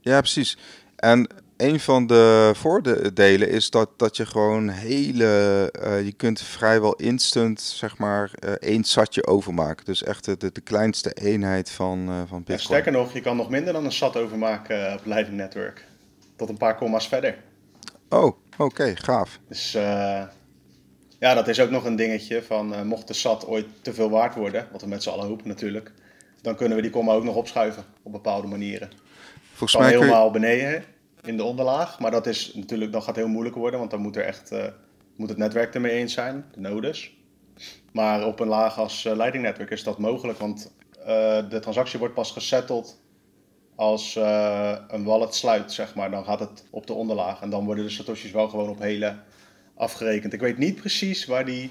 [0.00, 0.58] Ja, precies.
[0.96, 6.94] En een van de voordelen is dat, dat je gewoon hele, uh, je kunt vrijwel
[6.94, 9.84] instant, zeg maar, uh, één satje overmaken.
[9.84, 12.58] Dus echt de, de, de kleinste eenheid van, uh, van Bitcoin.
[12.58, 15.86] Ja, sterker nog, je kan nog minder dan een sat overmaken op Lightning Network.
[16.36, 17.38] Tot een paar komma's verder.
[18.08, 19.38] Oh, oké, okay, gaaf.
[19.48, 19.72] Dus
[21.18, 24.34] ja, dat is ook nog een dingetje van mocht de SAT ooit te veel waard
[24.34, 25.92] worden, wat we met z'n allen hopen natuurlijk,
[26.40, 28.90] dan kunnen we die komma ook nog opschuiven op bepaalde manieren.
[29.58, 30.84] Volgens mij helemaal beneden
[31.22, 34.00] in de onderlaag, maar dat is natuurlijk, dan gaat het heel moeilijk worden, want dan
[34.00, 34.64] moet er echt, uh,
[35.16, 37.16] moet het netwerk ermee eens zijn, de nodes.
[37.92, 40.72] Maar op een laag als uh, Lightning Network is dat mogelijk, want
[41.48, 43.00] de transactie wordt pas gesetteld
[43.74, 44.16] als
[44.88, 46.10] een wallet sluit, zeg maar.
[46.10, 49.16] Dan gaat het op de onderlaag en dan worden de satoshis wel gewoon op hele
[49.74, 50.32] afgerekend.
[50.32, 51.70] Ik weet niet precies waar die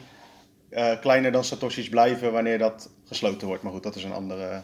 [1.01, 3.63] kleiner dan Satoshi's blijven wanneer dat gesloten wordt.
[3.63, 4.61] Maar goed, dat is een andere.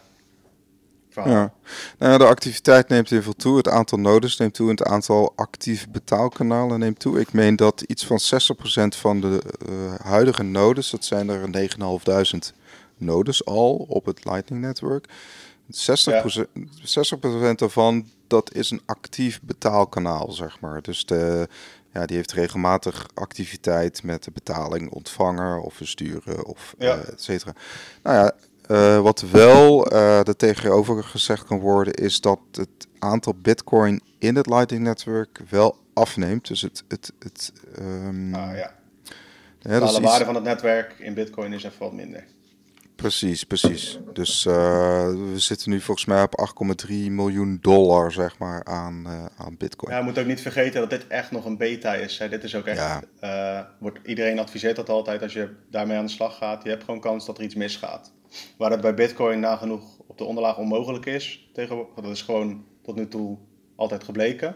[1.15, 1.53] Ja.
[1.97, 3.57] Nou, de activiteit neemt heel veel toe.
[3.57, 4.69] Het aantal nodes neemt toe.
[4.69, 7.19] En het aantal actieve betaalkanalen neemt toe.
[7.19, 8.19] Ik meen dat iets van
[8.95, 11.69] 60% van de uh, huidige nodes, dat zijn er
[12.33, 12.57] 9.500
[12.97, 15.07] nodes al op het Lightning Network.
[15.65, 15.69] 60%,
[16.03, 16.23] ja.
[17.51, 20.81] 60% daarvan, dat is een actief betaalkanaal, zeg maar.
[20.81, 21.47] Dus de,
[21.93, 26.95] ja, die heeft regelmatig activiteit met de betaling ontvanger of versturen of ja.
[26.95, 27.53] Uh, et cetera.
[28.03, 28.33] Nou ja,
[28.67, 34.35] uh, wat wel uh, er tegenover gezegd kan worden is dat het aantal bitcoin in
[34.35, 36.47] het Lightning Network wel afneemt.
[36.47, 36.83] Dus het...
[36.87, 38.73] het, het um, ah, ja.
[39.59, 42.25] De dus waarde van het netwerk in bitcoin is even wat minder.
[42.95, 43.99] Precies, precies.
[44.13, 44.53] Dus uh,
[45.07, 46.53] we zitten nu volgens mij op
[46.87, 49.91] 8,3 miljoen dollar zeg maar, aan, uh, aan bitcoin.
[49.91, 52.17] Ja, je moet ook niet vergeten dat dit echt nog een beta is.
[52.17, 52.29] Hè.
[52.29, 53.59] Dit is ook echt, ja.
[53.59, 56.63] uh, wordt, iedereen adviseert dat altijd als je daarmee aan de slag gaat.
[56.63, 58.11] Je hebt gewoon kans dat er iets misgaat.
[58.57, 61.49] Waar het bij bitcoin nagenoeg op de onderlaag onmogelijk is,
[61.95, 63.37] dat is gewoon tot nu toe
[63.75, 64.55] altijd gebleken,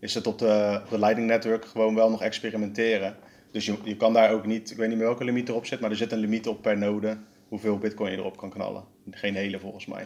[0.00, 3.16] is het op de, op de Lightning Network gewoon wel nog experimenteren.
[3.50, 5.80] Dus je, je kan daar ook niet, ik weet niet meer welke limiet erop zit,
[5.80, 8.84] maar er zit een limiet op per node hoeveel bitcoin je erop kan knallen.
[9.10, 10.04] Geen hele volgens mij.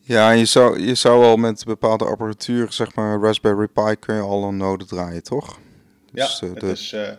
[0.00, 4.20] Ja, je zou, je zou al met bepaalde apparatuur, zeg maar Raspberry Pi, kun je
[4.20, 5.58] al een node draaien, toch?
[6.12, 7.18] Dus, ja, uh, het is, uh, dat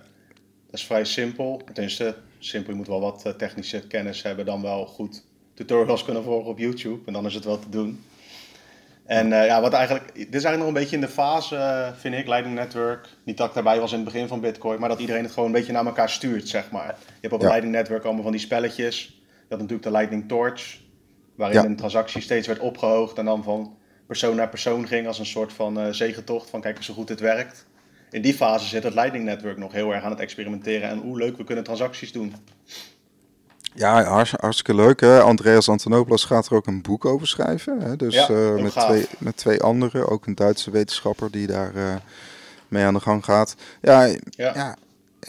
[0.71, 1.61] is vrij simpel.
[1.73, 5.23] Tenminste, simpel, je moet wel wat uh, technische kennis hebben, dan wel goed
[5.53, 7.01] tutorials kunnen volgen op YouTube.
[7.05, 8.03] En dan is het wel te doen.
[9.05, 12.27] En ja, wat eigenlijk, dit is eigenlijk nog een beetje in de fase, vind ik,
[12.27, 13.07] Lightning Network.
[13.23, 15.45] Niet dat ik daarbij was in het begin van Bitcoin, maar dat iedereen het gewoon
[15.45, 16.95] een beetje naar elkaar stuurt, zeg maar.
[17.05, 19.05] Je hebt op het Lightning Network allemaal van die spelletjes.
[19.27, 20.79] Je had natuurlijk de Lightning Torch,
[21.35, 23.77] waarin een transactie steeds werd opgehoogd en dan van
[24.07, 27.07] persoon naar persoon ging als een soort van uh, zegentocht van kijk eens hoe goed
[27.07, 27.65] dit werkt.
[28.11, 31.17] In die fase zit het Lightning Network nog heel erg aan het experimenteren en hoe
[31.17, 32.35] leuk we kunnen transacties doen.
[33.73, 34.99] Ja, hartstikke leuk.
[34.99, 35.21] Hè?
[35.21, 37.81] Andreas Antonopoulos gaat er ook een boek over schrijven.
[37.81, 37.95] Hè?
[37.95, 41.95] Dus uh, met, twee, met twee anderen, ook een Duitse wetenschapper die daar uh,
[42.67, 43.55] mee aan de gang gaat.
[43.81, 44.17] Ja, ja.
[44.53, 44.75] ja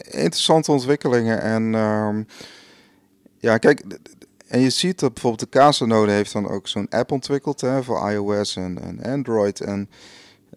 [0.01, 1.41] interessante ontwikkelingen.
[1.41, 2.27] En um,
[3.39, 3.83] ja, kijk,
[4.47, 8.11] en je ziet dat bijvoorbeeld de Casanode heeft dan ook zo'n app ontwikkeld hè, voor
[8.11, 9.61] iOS en, en Android.
[9.61, 9.89] En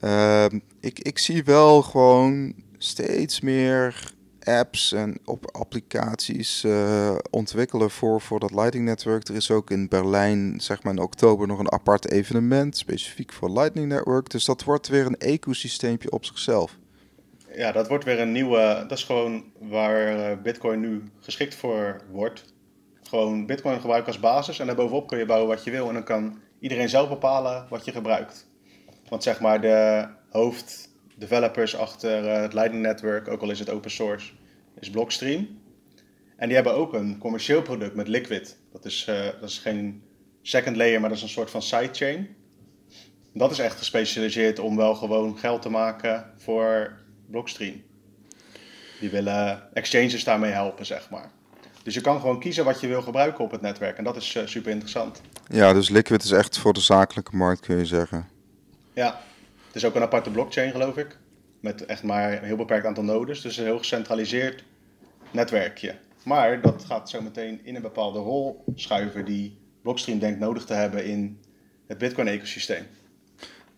[0.04, 0.44] uh,
[0.86, 8.40] ik, ik zie wel gewoon steeds meer apps en op applicaties uh, ontwikkelen voor, voor
[8.40, 9.28] dat Lightning-netwerk.
[9.28, 13.50] Er is ook in Berlijn, zeg maar in oktober, nog een apart evenement specifiek voor
[13.50, 14.30] Lightning Network.
[14.30, 16.76] Dus dat wordt weer een ecosysteempje op zichzelf.
[17.54, 18.84] Ja, dat wordt weer een nieuwe.
[18.88, 22.44] Dat is gewoon waar eh, Bitcoin nu geschikt voor wordt.
[23.02, 25.88] Gewoon Bitcoin gebruiken als basis en daarbovenop kun je bouwen wat je wil.
[25.88, 28.46] En dan kan iedereen zelf bepalen wat je gebruikt.
[29.08, 33.90] Want zeg maar de hoofddevelopers achter eh, het Lightning Network, ook al is het open
[33.90, 34.32] source,
[34.80, 35.58] is Blockstream.
[36.36, 38.56] En die hebben ook een commercieel product met Liquid.
[38.72, 40.02] Dat is, uh, dat is geen
[40.42, 42.36] second layer, maar dat is een soort van sidechain.
[43.32, 46.98] Dat is echt gespecialiseerd om wel gewoon geld te maken voor
[47.30, 47.82] Blockstream.
[49.00, 51.30] Die willen exchanges daarmee helpen, zeg maar.
[51.82, 53.98] Dus je kan gewoon kiezen wat je wil gebruiken op het netwerk.
[53.98, 55.20] En dat is uh, super interessant.
[55.48, 58.28] Ja, dus Liquid is echt voor de zakelijke markt, kun je zeggen.
[58.92, 59.20] Ja,
[59.76, 61.18] is ook een aparte blockchain, geloof ik.
[61.60, 63.40] Met echt maar een heel beperkt aantal nodes.
[63.40, 64.64] Dus een heel gecentraliseerd
[65.30, 65.94] netwerkje.
[66.24, 70.74] Maar dat gaat zo meteen in een bepaalde rol schuiven die Blockstream denkt nodig te
[70.74, 71.38] hebben in
[71.86, 72.86] het Bitcoin-ecosysteem.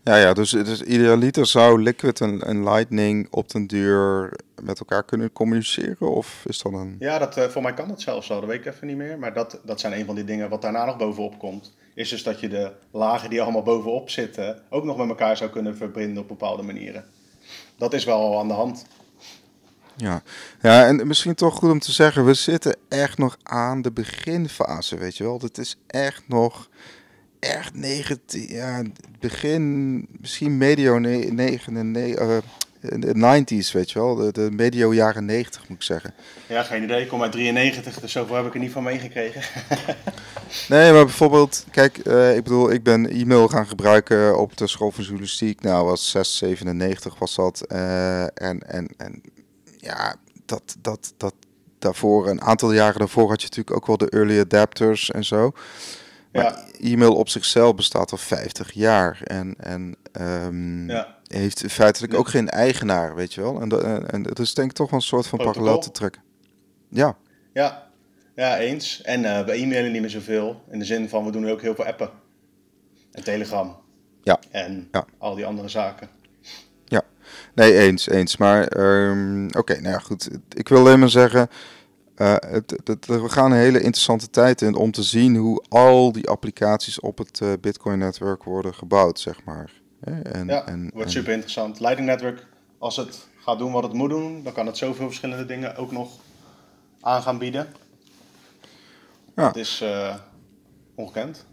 [0.03, 5.03] Ja, ja dus, dus idealiter zou Liquid en, en, Lightning op den duur met elkaar
[5.03, 6.11] kunnen communiceren?
[6.11, 6.95] Of is dat een...
[6.99, 9.19] Ja, dat, uh, voor mij kan dat zelfs zo, dat weet ik even niet meer.
[9.19, 11.73] Maar dat, dat zijn een van die dingen wat daarna nog bovenop komt.
[11.99, 15.49] Is dus dat je de lagen die allemaal bovenop zitten ook nog met elkaar zou
[15.49, 17.05] kunnen verbinden op bepaalde manieren.
[17.77, 18.85] Dat is wel aan de hand.
[19.95, 20.21] Ja.
[20.61, 24.97] ja, en misschien toch goed om te zeggen, we zitten echt nog aan de beginfase,
[24.97, 25.39] weet je wel.
[25.39, 26.69] Het is echt nog
[27.39, 28.83] echt 19, ja,
[29.19, 32.37] begin, misschien medio 99, uh,
[32.79, 36.13] de 90s, weet je wel, de, de medio jaren 90 moet ik zeggen.
[36.47, 39.41] Ja, geen idee, ik kom uit 93, dus zoveel heb ik er niet van meegekregen.
[40.69, 44.91] nee, maar bijvoorbeeld, kijk, uh, ik bedoel, ik ben e-mail gaan gebruiken op de school
[44.91, 49.21] van journalistiek, nou was 6, 97 was dat, uh, en, en, en
[49.77, 50.15] ja,
[50.45, 51.33] dat, dat, dat,
[51.79, 55.51] daarvoor, een aantal jaren daarvoor had je natuurlijk ook wel de early adapters en zo.
[56.31, 56.65] Maar ja.
[56.79, 61.17] e-mail op zichzelf bestaat al 50 jaar en, en um, ja.
[61.37, 63.61] Heeft feitelijk ook geen eigenaar, weet je wel.
[63.61, 66.21] En, en, en het is denk ik toch wel een soort van parallel te trekken.
[66.89, 67.17] Ja.
[67.53, 67.89] Ja,
[68.35, 69.01] ja eens.
[69.01, 70.61] En uh, we e-mailen niet meer zoveel.
[70.69, 72.09] In de zin van, we doen nu ook heel veel appen.
[73.11, 73.77] En Telegram.
[74.23, 74.39] Ja.
[74.51, 75.05] En ja.
[75.17, 76.09] al die andere zaken.
[76.85, 77.01] Ja,
[77.55, 78.37] nee, eens, eens.
[78.37, 80.29] Maar um, oké, nou ja, goed.
[80.55, 81.49] Ik wil alleen maar zeggen
[82.19, 86.11] uh, het, het, we gaan een hele interessante tijd in om te zien hoe al
[86.11, 89.78] die applicaties op het uh, Bitcoin-netwerk worden gebouwd, zeg maar.
[90.03, 91.79] En, ja, en, wordt super interessant.
[91.79, 92.45] Lightning Network,
[92.77, 95.91] als het gaat doen wat het moet doen, dan kan het zoveel verschillende dingen ook
[95.91, 96.09] nog
[97.01, 97.67] aan gaan bieden.
[99.35, 99.47] Ja.
[99.47, 100.15] Het is uh,
[100.95, 101.45] ongekend.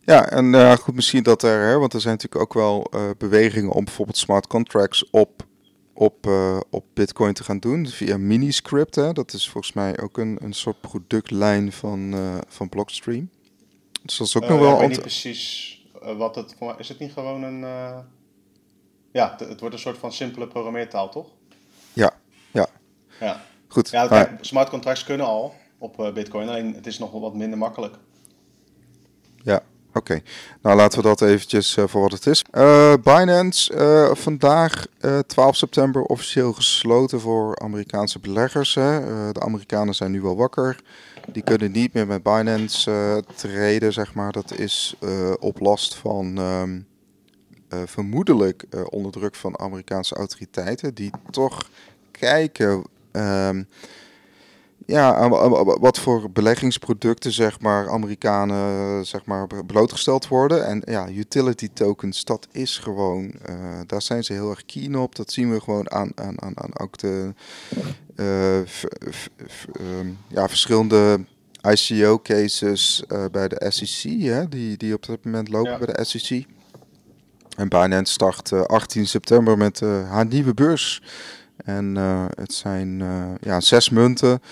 [0.00, 3.84] Ja, en goed, misschien dat er, hè, want er zijn natuurlijk ook wel bewegingen om
[3.84, 5.46] bijvoorbeeld smart contracts op
[5.94, 6.26] op,
[6.70, 8.94] op Bitcoin te gaan doen via Miniscript.
[8.94, 9.12] Hè.
[9.12, 12.14] Dat is volgens mij ook een, een soort productlijn van,
[12.48, 13.30] van Blockstream.
[14.02, 14.72] Dus dat is ook nog wel.
[14.72, 15.81] Ik weet niet precies
[16.16, 16.88] wat het is.
[16.88, 17.60] Het niet gewoon een.
[19.12, 21.26] Ja, het, het, wordt een soort van simpele programmeertaal, toch?
[21.92, 22.10] Ja,
[22.50, 22.66] ja.
[23.20, 23.40] Ja.
[23.68, 23.90] Goed.
[23.90, 27.58] Ja, kijk, smart contracts kunnen al op Bitcoin, alleen het is nog wel wat minder
[27.58, 27.96] makkelijk.
[29.42, 29.62] Ja,
[29.94, 30.20] Oké,
[30.62, 32.44] nou laten we dat eventjes uh, voor wat het is.
[32.52, 34.86] Uh, Binance, uh, vandaag
[35.26, 38.74] 12 september officieel gesloten voor Amerikaanse beleggers.
[38.74, 39.00] Hè.
[39.32, 40.80] de Amerikanen zijn nu wel wakker.
[41.26, 44.32] Die kunnen niet meer met Binance treden, zeg maar.
[44.32, 44.96] Dat is
[45.40, 46.86] op last van um,
[47.68, 50.94] vermoedelijk onder druk van Amerikaanse autoriteiten.
[50.94, 51.70] Die toch
[52.10, 52.84] kijken...
[53.12, 53.68] Um,
[54.92, 55.28] ja,
[55.80, 60.66] wat voor beleggingsproducten zeg maar Amerikanen zeg maar blootgesteld worden.
[60.66, 65.16] En ja, utility tokens, dat is gewoon, uh, daar zijn ze heel erg keen op.
[65.16, 67.34] Dat zien we gewoon aan, aan, aan, aan ook de
[68.16, 68.60] uh,
[70.28, 71.24] ja, verschillende
[71.70, 75.78] ICO-cases uh, bij de SEC, hè, die, die op dit moment lopen ja.
[75.78, 76.46] bij de SEC.
[77.56, 81.02] En Binance start 18 september met haar nieuwe beurs.
[81.64, 84.42] En uh, het zijn uh, ja, zes munten.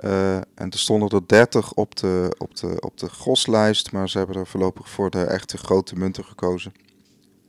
[0.00, 4.18] Uh, en er stonden er 30 op de, op, de, op de groslijst, maar ze
[4.18, 6.72] hebben er voorlopig voor de echte grote munten gekozen.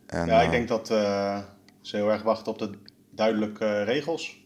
[0.06, 0.88] En, ja, ik denk dat
[1.82, 2.70] ze heel erg wachten op de
[3.10, 4.42] duidelijke regels.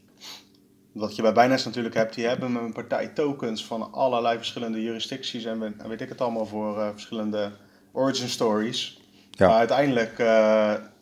[0.92, 5.46] Wat je bij Binance natuurlijk hebt, die hebben een partij tokens van allerlei verschillende jurisdicties
[5.46, 7.52] en weet ik het allemaal voor verschillende
[7.92, 9.02] origin stories.
[9.32, 9.48] Ja.
[9.48, 10.16] Maar uiteindelijk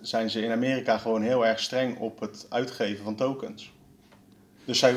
[0.02, 3.74] zijn ze in Amerika gewoon heel erg streng op het uitgeven van tokens.
[4.66, 4.96] Dus zij,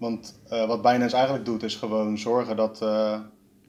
[0.00, 3.18] want uh, wat Binance eigenlijk doet, is gewoon zorgen dat, uh,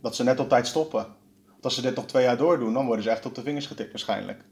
[0.02, 1.06] dat ze net op tijd stoppen.
[1.48, 3.66] Want als ze dit nog twee jaar doordoen, dan worden ze echt op de vingers
[3.66, 4.44] getikt waarschijnlijk.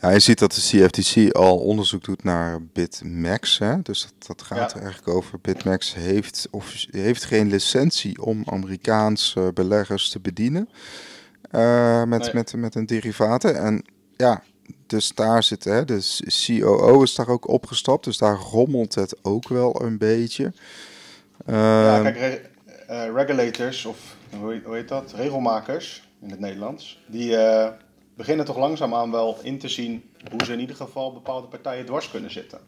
[0.00, 3.58] Ja, je ziet dat de CFTC al onderzoek doet naar Bitmax.
[3.58, 3.82] Hè?
[3.82, 5.40] Dus dat, dat gaat er eigenlijk over.
[5.40, 10.68] Bitmax heeft, of, heeft geen licentie om Amerikaanse beleggers te bedienen
[11.52, 13.56] uh, met, met, met een derivaten.
[13.58, 13.84] En
[14.16, 14.42] ja,
[14.86, 18.04] dus daar zit, hè, de COO is daar ook opgestapt.
[18.04, 20.52] Dus daar rommelt het ook wel een beetje.
[21.46, 22.50] ja, ehm, kijk,
[22.90, 25.12] uh, regulators, of hoe heet dat?
[25.12, 27.02] Regelmakers in het Nederlands.
[27.06, 27.68] Die uh,
[28.14, 32.10] beginnen toch langzaamaan wel in te zien hoe ze in ieder geval bepaalde partijen dwars
[32.10, 32.58] kunnen zitten.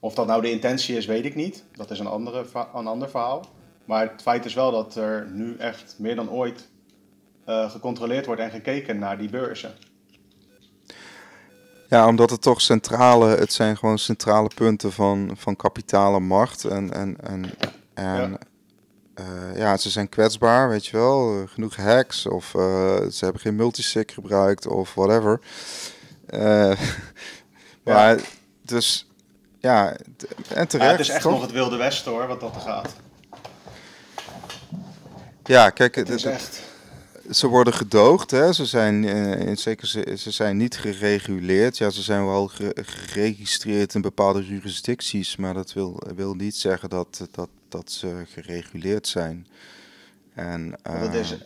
[0.00, 1.64] Of dat nou de intentie is, weet ik niet.
[1.72, 3.46] Dat is een, andere, een ander verhaal.
[3.84, 6.68] Maar het feit is wel dat er nu echt meer dan ooit
[7.48, 9.74] uh, gecontroleerd wordt en gekeken naar die beurzen.
[11.92, 16.64] Ja, omdat het toch centrale, het zijn gewoon centrale punten van, van kapitale macht.
[16.64, 17.54] En, en, en,
[17.94, 18.38] en ja.
[19.20, 21.46] Uh, ja, ze zijn kwetsbaar, weet je wel.
[21.46, 22.62] genoeg hacks of uh,
[23.10, 25.40] ze hebben geen multisig gebruikt of whatever.
[26.30, 26.40] Uh,
[27.84, 28.22] maar ja.
[28.62, 29.10] dus
[29.58, 29.96] ja,
[30.48, 30.72] en terecht.
[30.72, 32.88] Ja, het is echt nog het wilde westen hoor, wat dat er gaat.
[35.44, 36.71] Ja, kijk, het is echt
[37.30, 38.52] ze worden gedoogd, hè?
[38.52, 41.78] Ze zijn uh, in zeker ze, ze zijn niet gereguleerd.
[41.78, 47.28] Ja, ze zijn wel geregistreerd in bepaalde jurisdicties, maar dat wil, wil niet zeggen dat,
[47.30, 49.46] dat, dat ze gereguleerd zijn.
[50.34, 51.36] En, uh, is,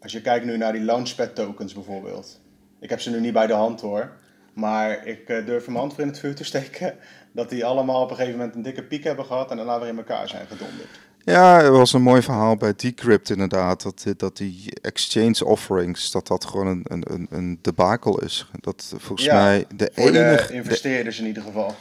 [0.00, 2.40] als je kijkt nu naar die launchpad tokens bijvoorbeeld.
[2.80, 4.12] Ik heb ze nu niet bij de hand hoor.
[4.52, 6.94] Maar ik uh, durf mijn hand voor in het vuur te steken
[7.32, 9.88] dat die allemaal op een gegeven moment een dikke piek hebben gehad en daarna weer
[9.88, 10.88] in elkaar zijn gedonderd.
[11.28, 13.82] Ja, er was een mooi verhaal bij Decrypt inderdaad.
[13.82, 18.50] Dat, dat die exchange offerings, dat dat gewoon een, een, een debakel is.
[18.60, 20.46] Dat volgens mij de enige...
[20.46, 21.74] De investeerders in ieder geval.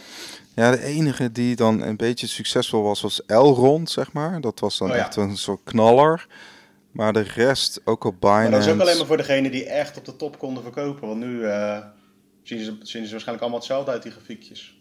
[0.56, 4.42] Ja, de enige die dan een beetje succesvol was, was Elrond, zeg maar.
[4.42, 6.28] Dat was dan oh echt een soort knaller.
[6.92, 8.42] Maar de rest, ook op Binance...
[8.42, 11.08] Maar dat is ook alleen maar voor degene die echt op de top konden verkopen.
[11.08, 11.78] Want nu uh,
[12.44, 14.77] zien, ze, zien ze waarschijnlijk allemaal hetzelfde uit, die grafiekjes.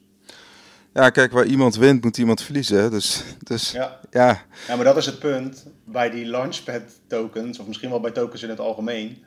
[0.97, 2.91] Ja, kijk, waar iemand wint, moet iemand verliezen.
[2.91, 4.01] Dus, dus ja.
[4.11, 4.43] ja.
[4.69, 8.43] Ja, maar dat is het punt bij die launchpad tokens, of misschien wel bij tokens
[8.43, 9.25] in het algemeen.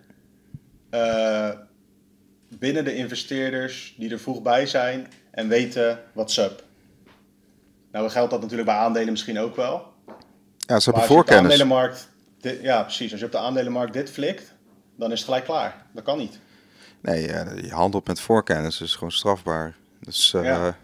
[0.92, 1.50] Uh,
[2.60, 6.64] binnen de investeerders die er vroeg bij zijn en weten wat sub.
[7.92, 9.94] Nou geldt dat natuurlijk bij aandelen misschien ook wel.
[10.58, 11.58] Ja, ze hebben voorkennis.
[11.58, 12.10] De aandelenmarkt,
[12.42, 13.12] dit, ja, precies.
[13.12, 14.54] Als je op de aandelenmarkt dit flikt,
[14.96, 15.86] dan is het gelijk klaar.
[15.92, 16.40] Dat kan niet.
[17.02, 17.22] Nee,
[17.62, 19.76] je handelt met voorkennis, dus gewoon strafbaar.
[20.00, 20.78] Dus uh, ja.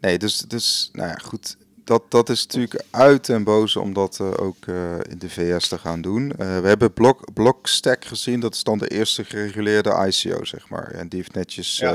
[0.00, 1.56] Nee, dus, dus nou ja, goed.
[1.84, 5.68] Dat, dat is natuurlijk uit en boze om dat uh, ook uh, in de VS
[5.68, 6.22] te gaan doen.
[6.22, 10.90] Uh, we hebben Block, Blockstack gezien, dat is dan de eerste gereguleerde ICO, zeg maar.
[10.90, 11.92] En die heeft netjes, ja.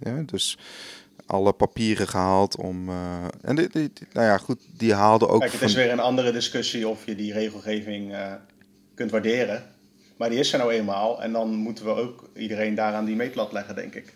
[0.00, 0.58] ja dus
[1.26, 2.90] alle papieren gehaald om.
[3.42, 5.40] en die, die, nou ja, goed, die haalde ook.
[5.40, 8.14] Kijk, het is weer een andere discussie of je die regelgeving
[8.94, 9.66] kunt waarderen.
[10.16, 11.22] Maar die is er nou eenmaal.
[11.22, 14.14] En dan moeten we ook iedereen daaraan die meetlat leggen, denk ik.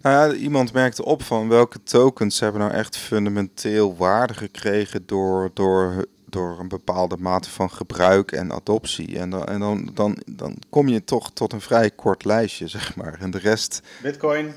[0.00, 5.50] Nou ja, iemand merkte op van welke tokens hebben nou echt fundamenteel waarde gekregen door,
[5.54, 9.18] door, door een bepaalde mate van gebruik en adoptie.
[9.18, 12.96] En, dan, en dan, dan, dan kom je toch tot een vrij kort lijstje, zeg
[12.96, 13.18] maar.
[13.20, 13.80] En de rest.
[14.02, 14.52] Bitcoin,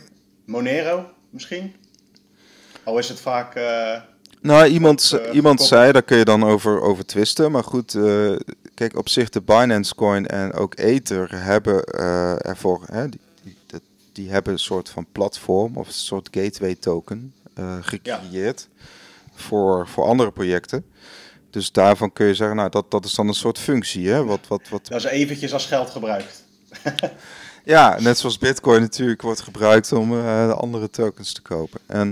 [0.45, 1.75] Monero misschien?
[2.84, 3.56] Al is het vaak.
[3.56, 4.01] Uh,
[4.41, 7.51] nou, iemand, uh, iemand zei, daar kun je dan over, over twisten.
[7.51, 8.36] Maar goed, uh,
[8.73, 11.84] kijk, op zich de Binance Coin en ook Ether hebben
[12.43, 12.82] ervoor.
[12.86, 13.19] Hè, die,
[14.13, 18.67] die hebben een soort van platform of een soort gateway token uh, gecreëerd
[19.34, 20.86] voor, voor andere projecten.
[21.49, 24.10] Dus daarvan kun je zeggen, nou, dat, dat is dan een soort functie.
[24.10, 24.23] Hè?
[24.23, 24.88] Wat, wat, wat...
[24.88, 26.43] Dat is eventjes als geld gebruikt.
[27.63, 31.80] ja, net zoals Bitcoin natuurlijk wordt gebruikt om uh, andere tokens te kopen.
[31.86, 32.08] En,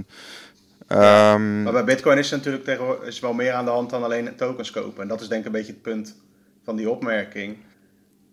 [0.88, 1.64] um...
[1.64, 4.72] Maar bij Bitcoin is natuurlijk tegen, is wel meer aan de hand dan alleen tokens
[4.72, 5.02] kopen.
[5.02, 6.16] En dat is denk ik een beetje het punt
[6.64, 7.58] van die opmerking.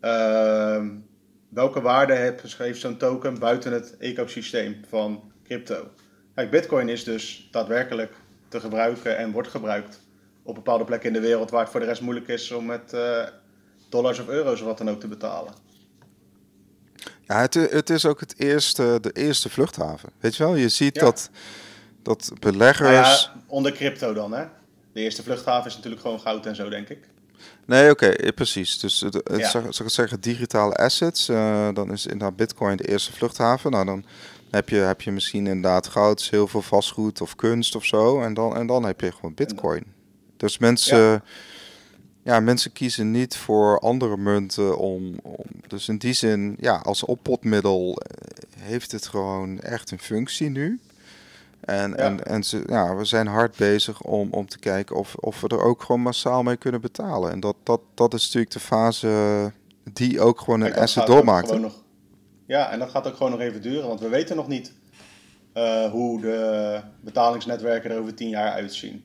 [0.00, 0.84] Uh,
[1.48, 2.14] welke waarde
[2.58, 5.90] heeft zo'n token buiten het ecosysteem van crypto?
[6.34, 8.12] Kijk, Bitcoin is dus daadwerkelijk
[8.48, 10.00] te gebruiken en wordt gebruikt
[10.42, 12.92] op bepaalde plekken in de wereld waar het voor de rest moeilijk is om met
[12.94, 13.22] uh,
[13.88, 15.52] dollars of euro's of wat dan ook te betalen.
[17.20, 20.08] Ja, het, het is ook het eerste, de eerste vluchthaven.
[20.20, 21.30] Weet je wel, je ziet dat,
[22.02, 22.90] dat beleggers.
[22.90, 24.44] Nou ja, onder crypto dan, hè?
[24.92, 27.08] De eerste vluchthaven is natuurlijk gewoon goud en zo, denk ik.
[27.68, 28.78] Nee, oké, precies.
[28.78, 29.48] Dus het, het ja.
[29.48, 31.28] zou, ik zeggen, digitale assets.
[31.28, 33.70] Uh, dan is inderdaad Bitcoin de eerste vluchthaven.
[33.70, 34.04] Nou, dan
[34.50, 38.22] heb je, heb je misschien inderdaad goud, zilver, vastgoed of kunst of zo.
[38.22, 39.84] En dan, en dan heb je gewoon Bitcoin.
[40.36, 41.22] Dus mensen, ja.
[42.22, 42.40] ja.
[42.40, 45.46] mensen kiezen niet voor andere munten om, om.
[45.66, 50.80] Dus in die zin, ja, als oppotmiddel eh, heeft het gewoon echt een functie nu.
[51.68, 55.40] En, en, en ze, ja, we zijn hard bezig om, om te kijken of, of
[55.40, 57.30] we er ook gewoon massaal mee kunnen betalen.
[57.30, 59.52] En dat, dat, dat is natuurlijk de fase
[59.92, 61.58] die ook gewoon een asset doormaakt.
[61.58, 61.82] Nog,
[62.46, 64.72] Ja, en dat gaat ook gewoon nog even duren, want we weten nog niet
[65.54, 69.04] uh, hoe de betalingsnetwerken er over tien jaar uitzien.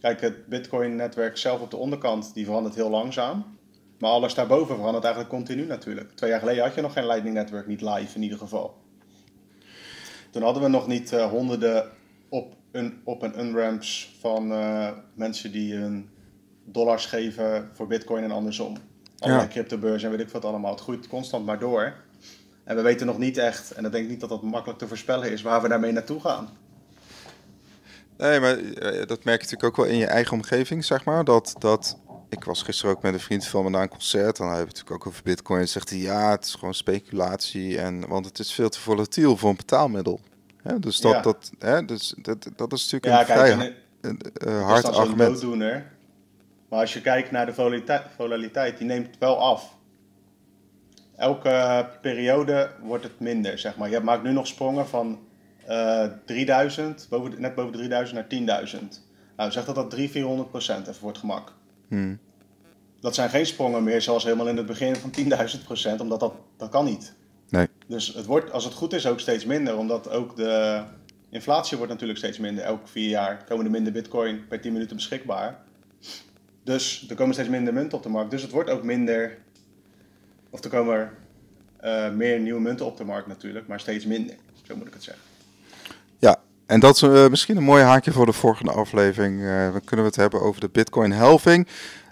[0.00, 3.58] Kijk, het Bitcoin-netwerk zelf op de onderkant, die verandert heel langzaam.
[3.98, 6.10] Maar alles daarboven verandert eigenlijk continu natuurlijk.
[6.14, 8.88] Twee jaar geleden had je nog geen Lightning-netwerk, niet live in ieder geval.
[10.30, 11.90] Toen hadden we nog niet uh, honderden
[12.28, 16.10] op- een op- en unramps van uh, mensen die hun
[16.64, 18.76] dollars geven voor Bitcoin en andersom.
[19.18, 19.52] Allerlei ja.
[19.52, 20.70] cryptobeurs en weet ik wat allemaal.
[20.70, 21.94] Het groeit constant maar door.
[22.64, 25.32] En we weten nog niet echt, en ik denk niet dat dat makkelijk te voorspellen
[25.32, 26.48] is, waar we daarmee naartoe gaan.
[28.16, 31.24] Nee, maar eh, dat merk je natuurlijk ook wel in je eigen omgeving, zeg maar.
[31.24, 31.98] Dat, dat
[32.30, 34.38] ik was gisteren ook met een vriend van me naar een concert.
[34.38, 35.60] En hij heeft het natuurlijk ook over bitcoin.
[35.60, 37.78] En zegt hij, ja, het is gewoon speculatie.
[37.78, 40.20] En, want het is veel te volatiel voor een betaalmiddel.
[40.78, 44.64] dus dat, dat, hè, dus dat, dat is natuurlijk ja, een kijk, vrij een, uh,
[44.66, 45.42] hard dat argument.
[45.42, 45.82] Een
[46.68, 47.54] maar als je kijkt naar de
[48.16, 49.76] volatiliteit, die neemt wel af.
[51.16, 53.90] Elke periode wordt het minder, zeg maar.
[53.90, 55.18] Je maakt nu nog sprongen van
[55.68, 58.78] uh, 3000, boven, net boven de 3000 naar 10.000.
[59.36, 61.52] Nou, zeg dat dat 300, 400 procent even voor het gemak.
[61.90, 62.18] Hmm.
[63.00, 66.34] Dat zijn geen sprongen meer zoals helemaal in het begin van 10.000 procent, omdat dat,
[66.56, 67.14] dat kan niet.
[67.48, 67.66] Nee.
[67.86, 70.82] Dus het wordt, als het goed is, ook steeds minder, omdat ook de
[71.30, 72.64] inflatie wordt natuurlijk steeds minder.
[72.64, 75.62] Elke vier jaar komen er minder bitcoin per 10 minuten beschikbaar.
[76.64, 78.30] Dus er komen steeds minder munten op de markt.
[78.30, 79.38] Dus het wordt ook minder,
[80.50, 81.10] of er komen
[81.84, 84.36] uh, meer nieuwe munten op de markt natuurlijk, maar steeds minder.
[84.62, 85.29] Zo moet ik het zeggen.
[86.70, 89.40] En dat is uh, misschien een mooi haakje voor de volgende aflevering.
[89.40, 91.66] Uh, dan kunnen we het hebben over de Bitcoin helving.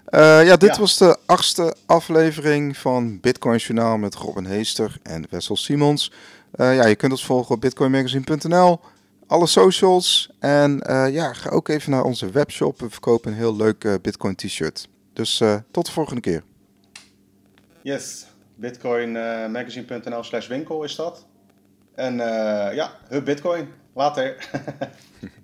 [0.09, 0.79] Uh, ja, dit ja.
[0.79, 6.11] was de achtste aflevering van Bitcoin Journaal met Robin Heester en Wessel Simons.
[6.57, 8.79] ja, je kunt ons volgen op bitcoinmagazine.nl,
[9.27, 10.29] alle socials.
[10.39, 12.79] En ja, ga ook even naar onze webshop.
[12.79, 14.87] We verkopen een heel leuk Bitcoin t-shirt.
[15.13, 15.41] Dus
[15.71, 16.43] tot de volgende keer.
[17.81, 21.25] Yes, bitcoinmagazine.nl slash winkel is dat.
[21.95, 22.15] En
[22.73, 23.67] ja, hub Bitcoin.
[23.99, 24.39] Later.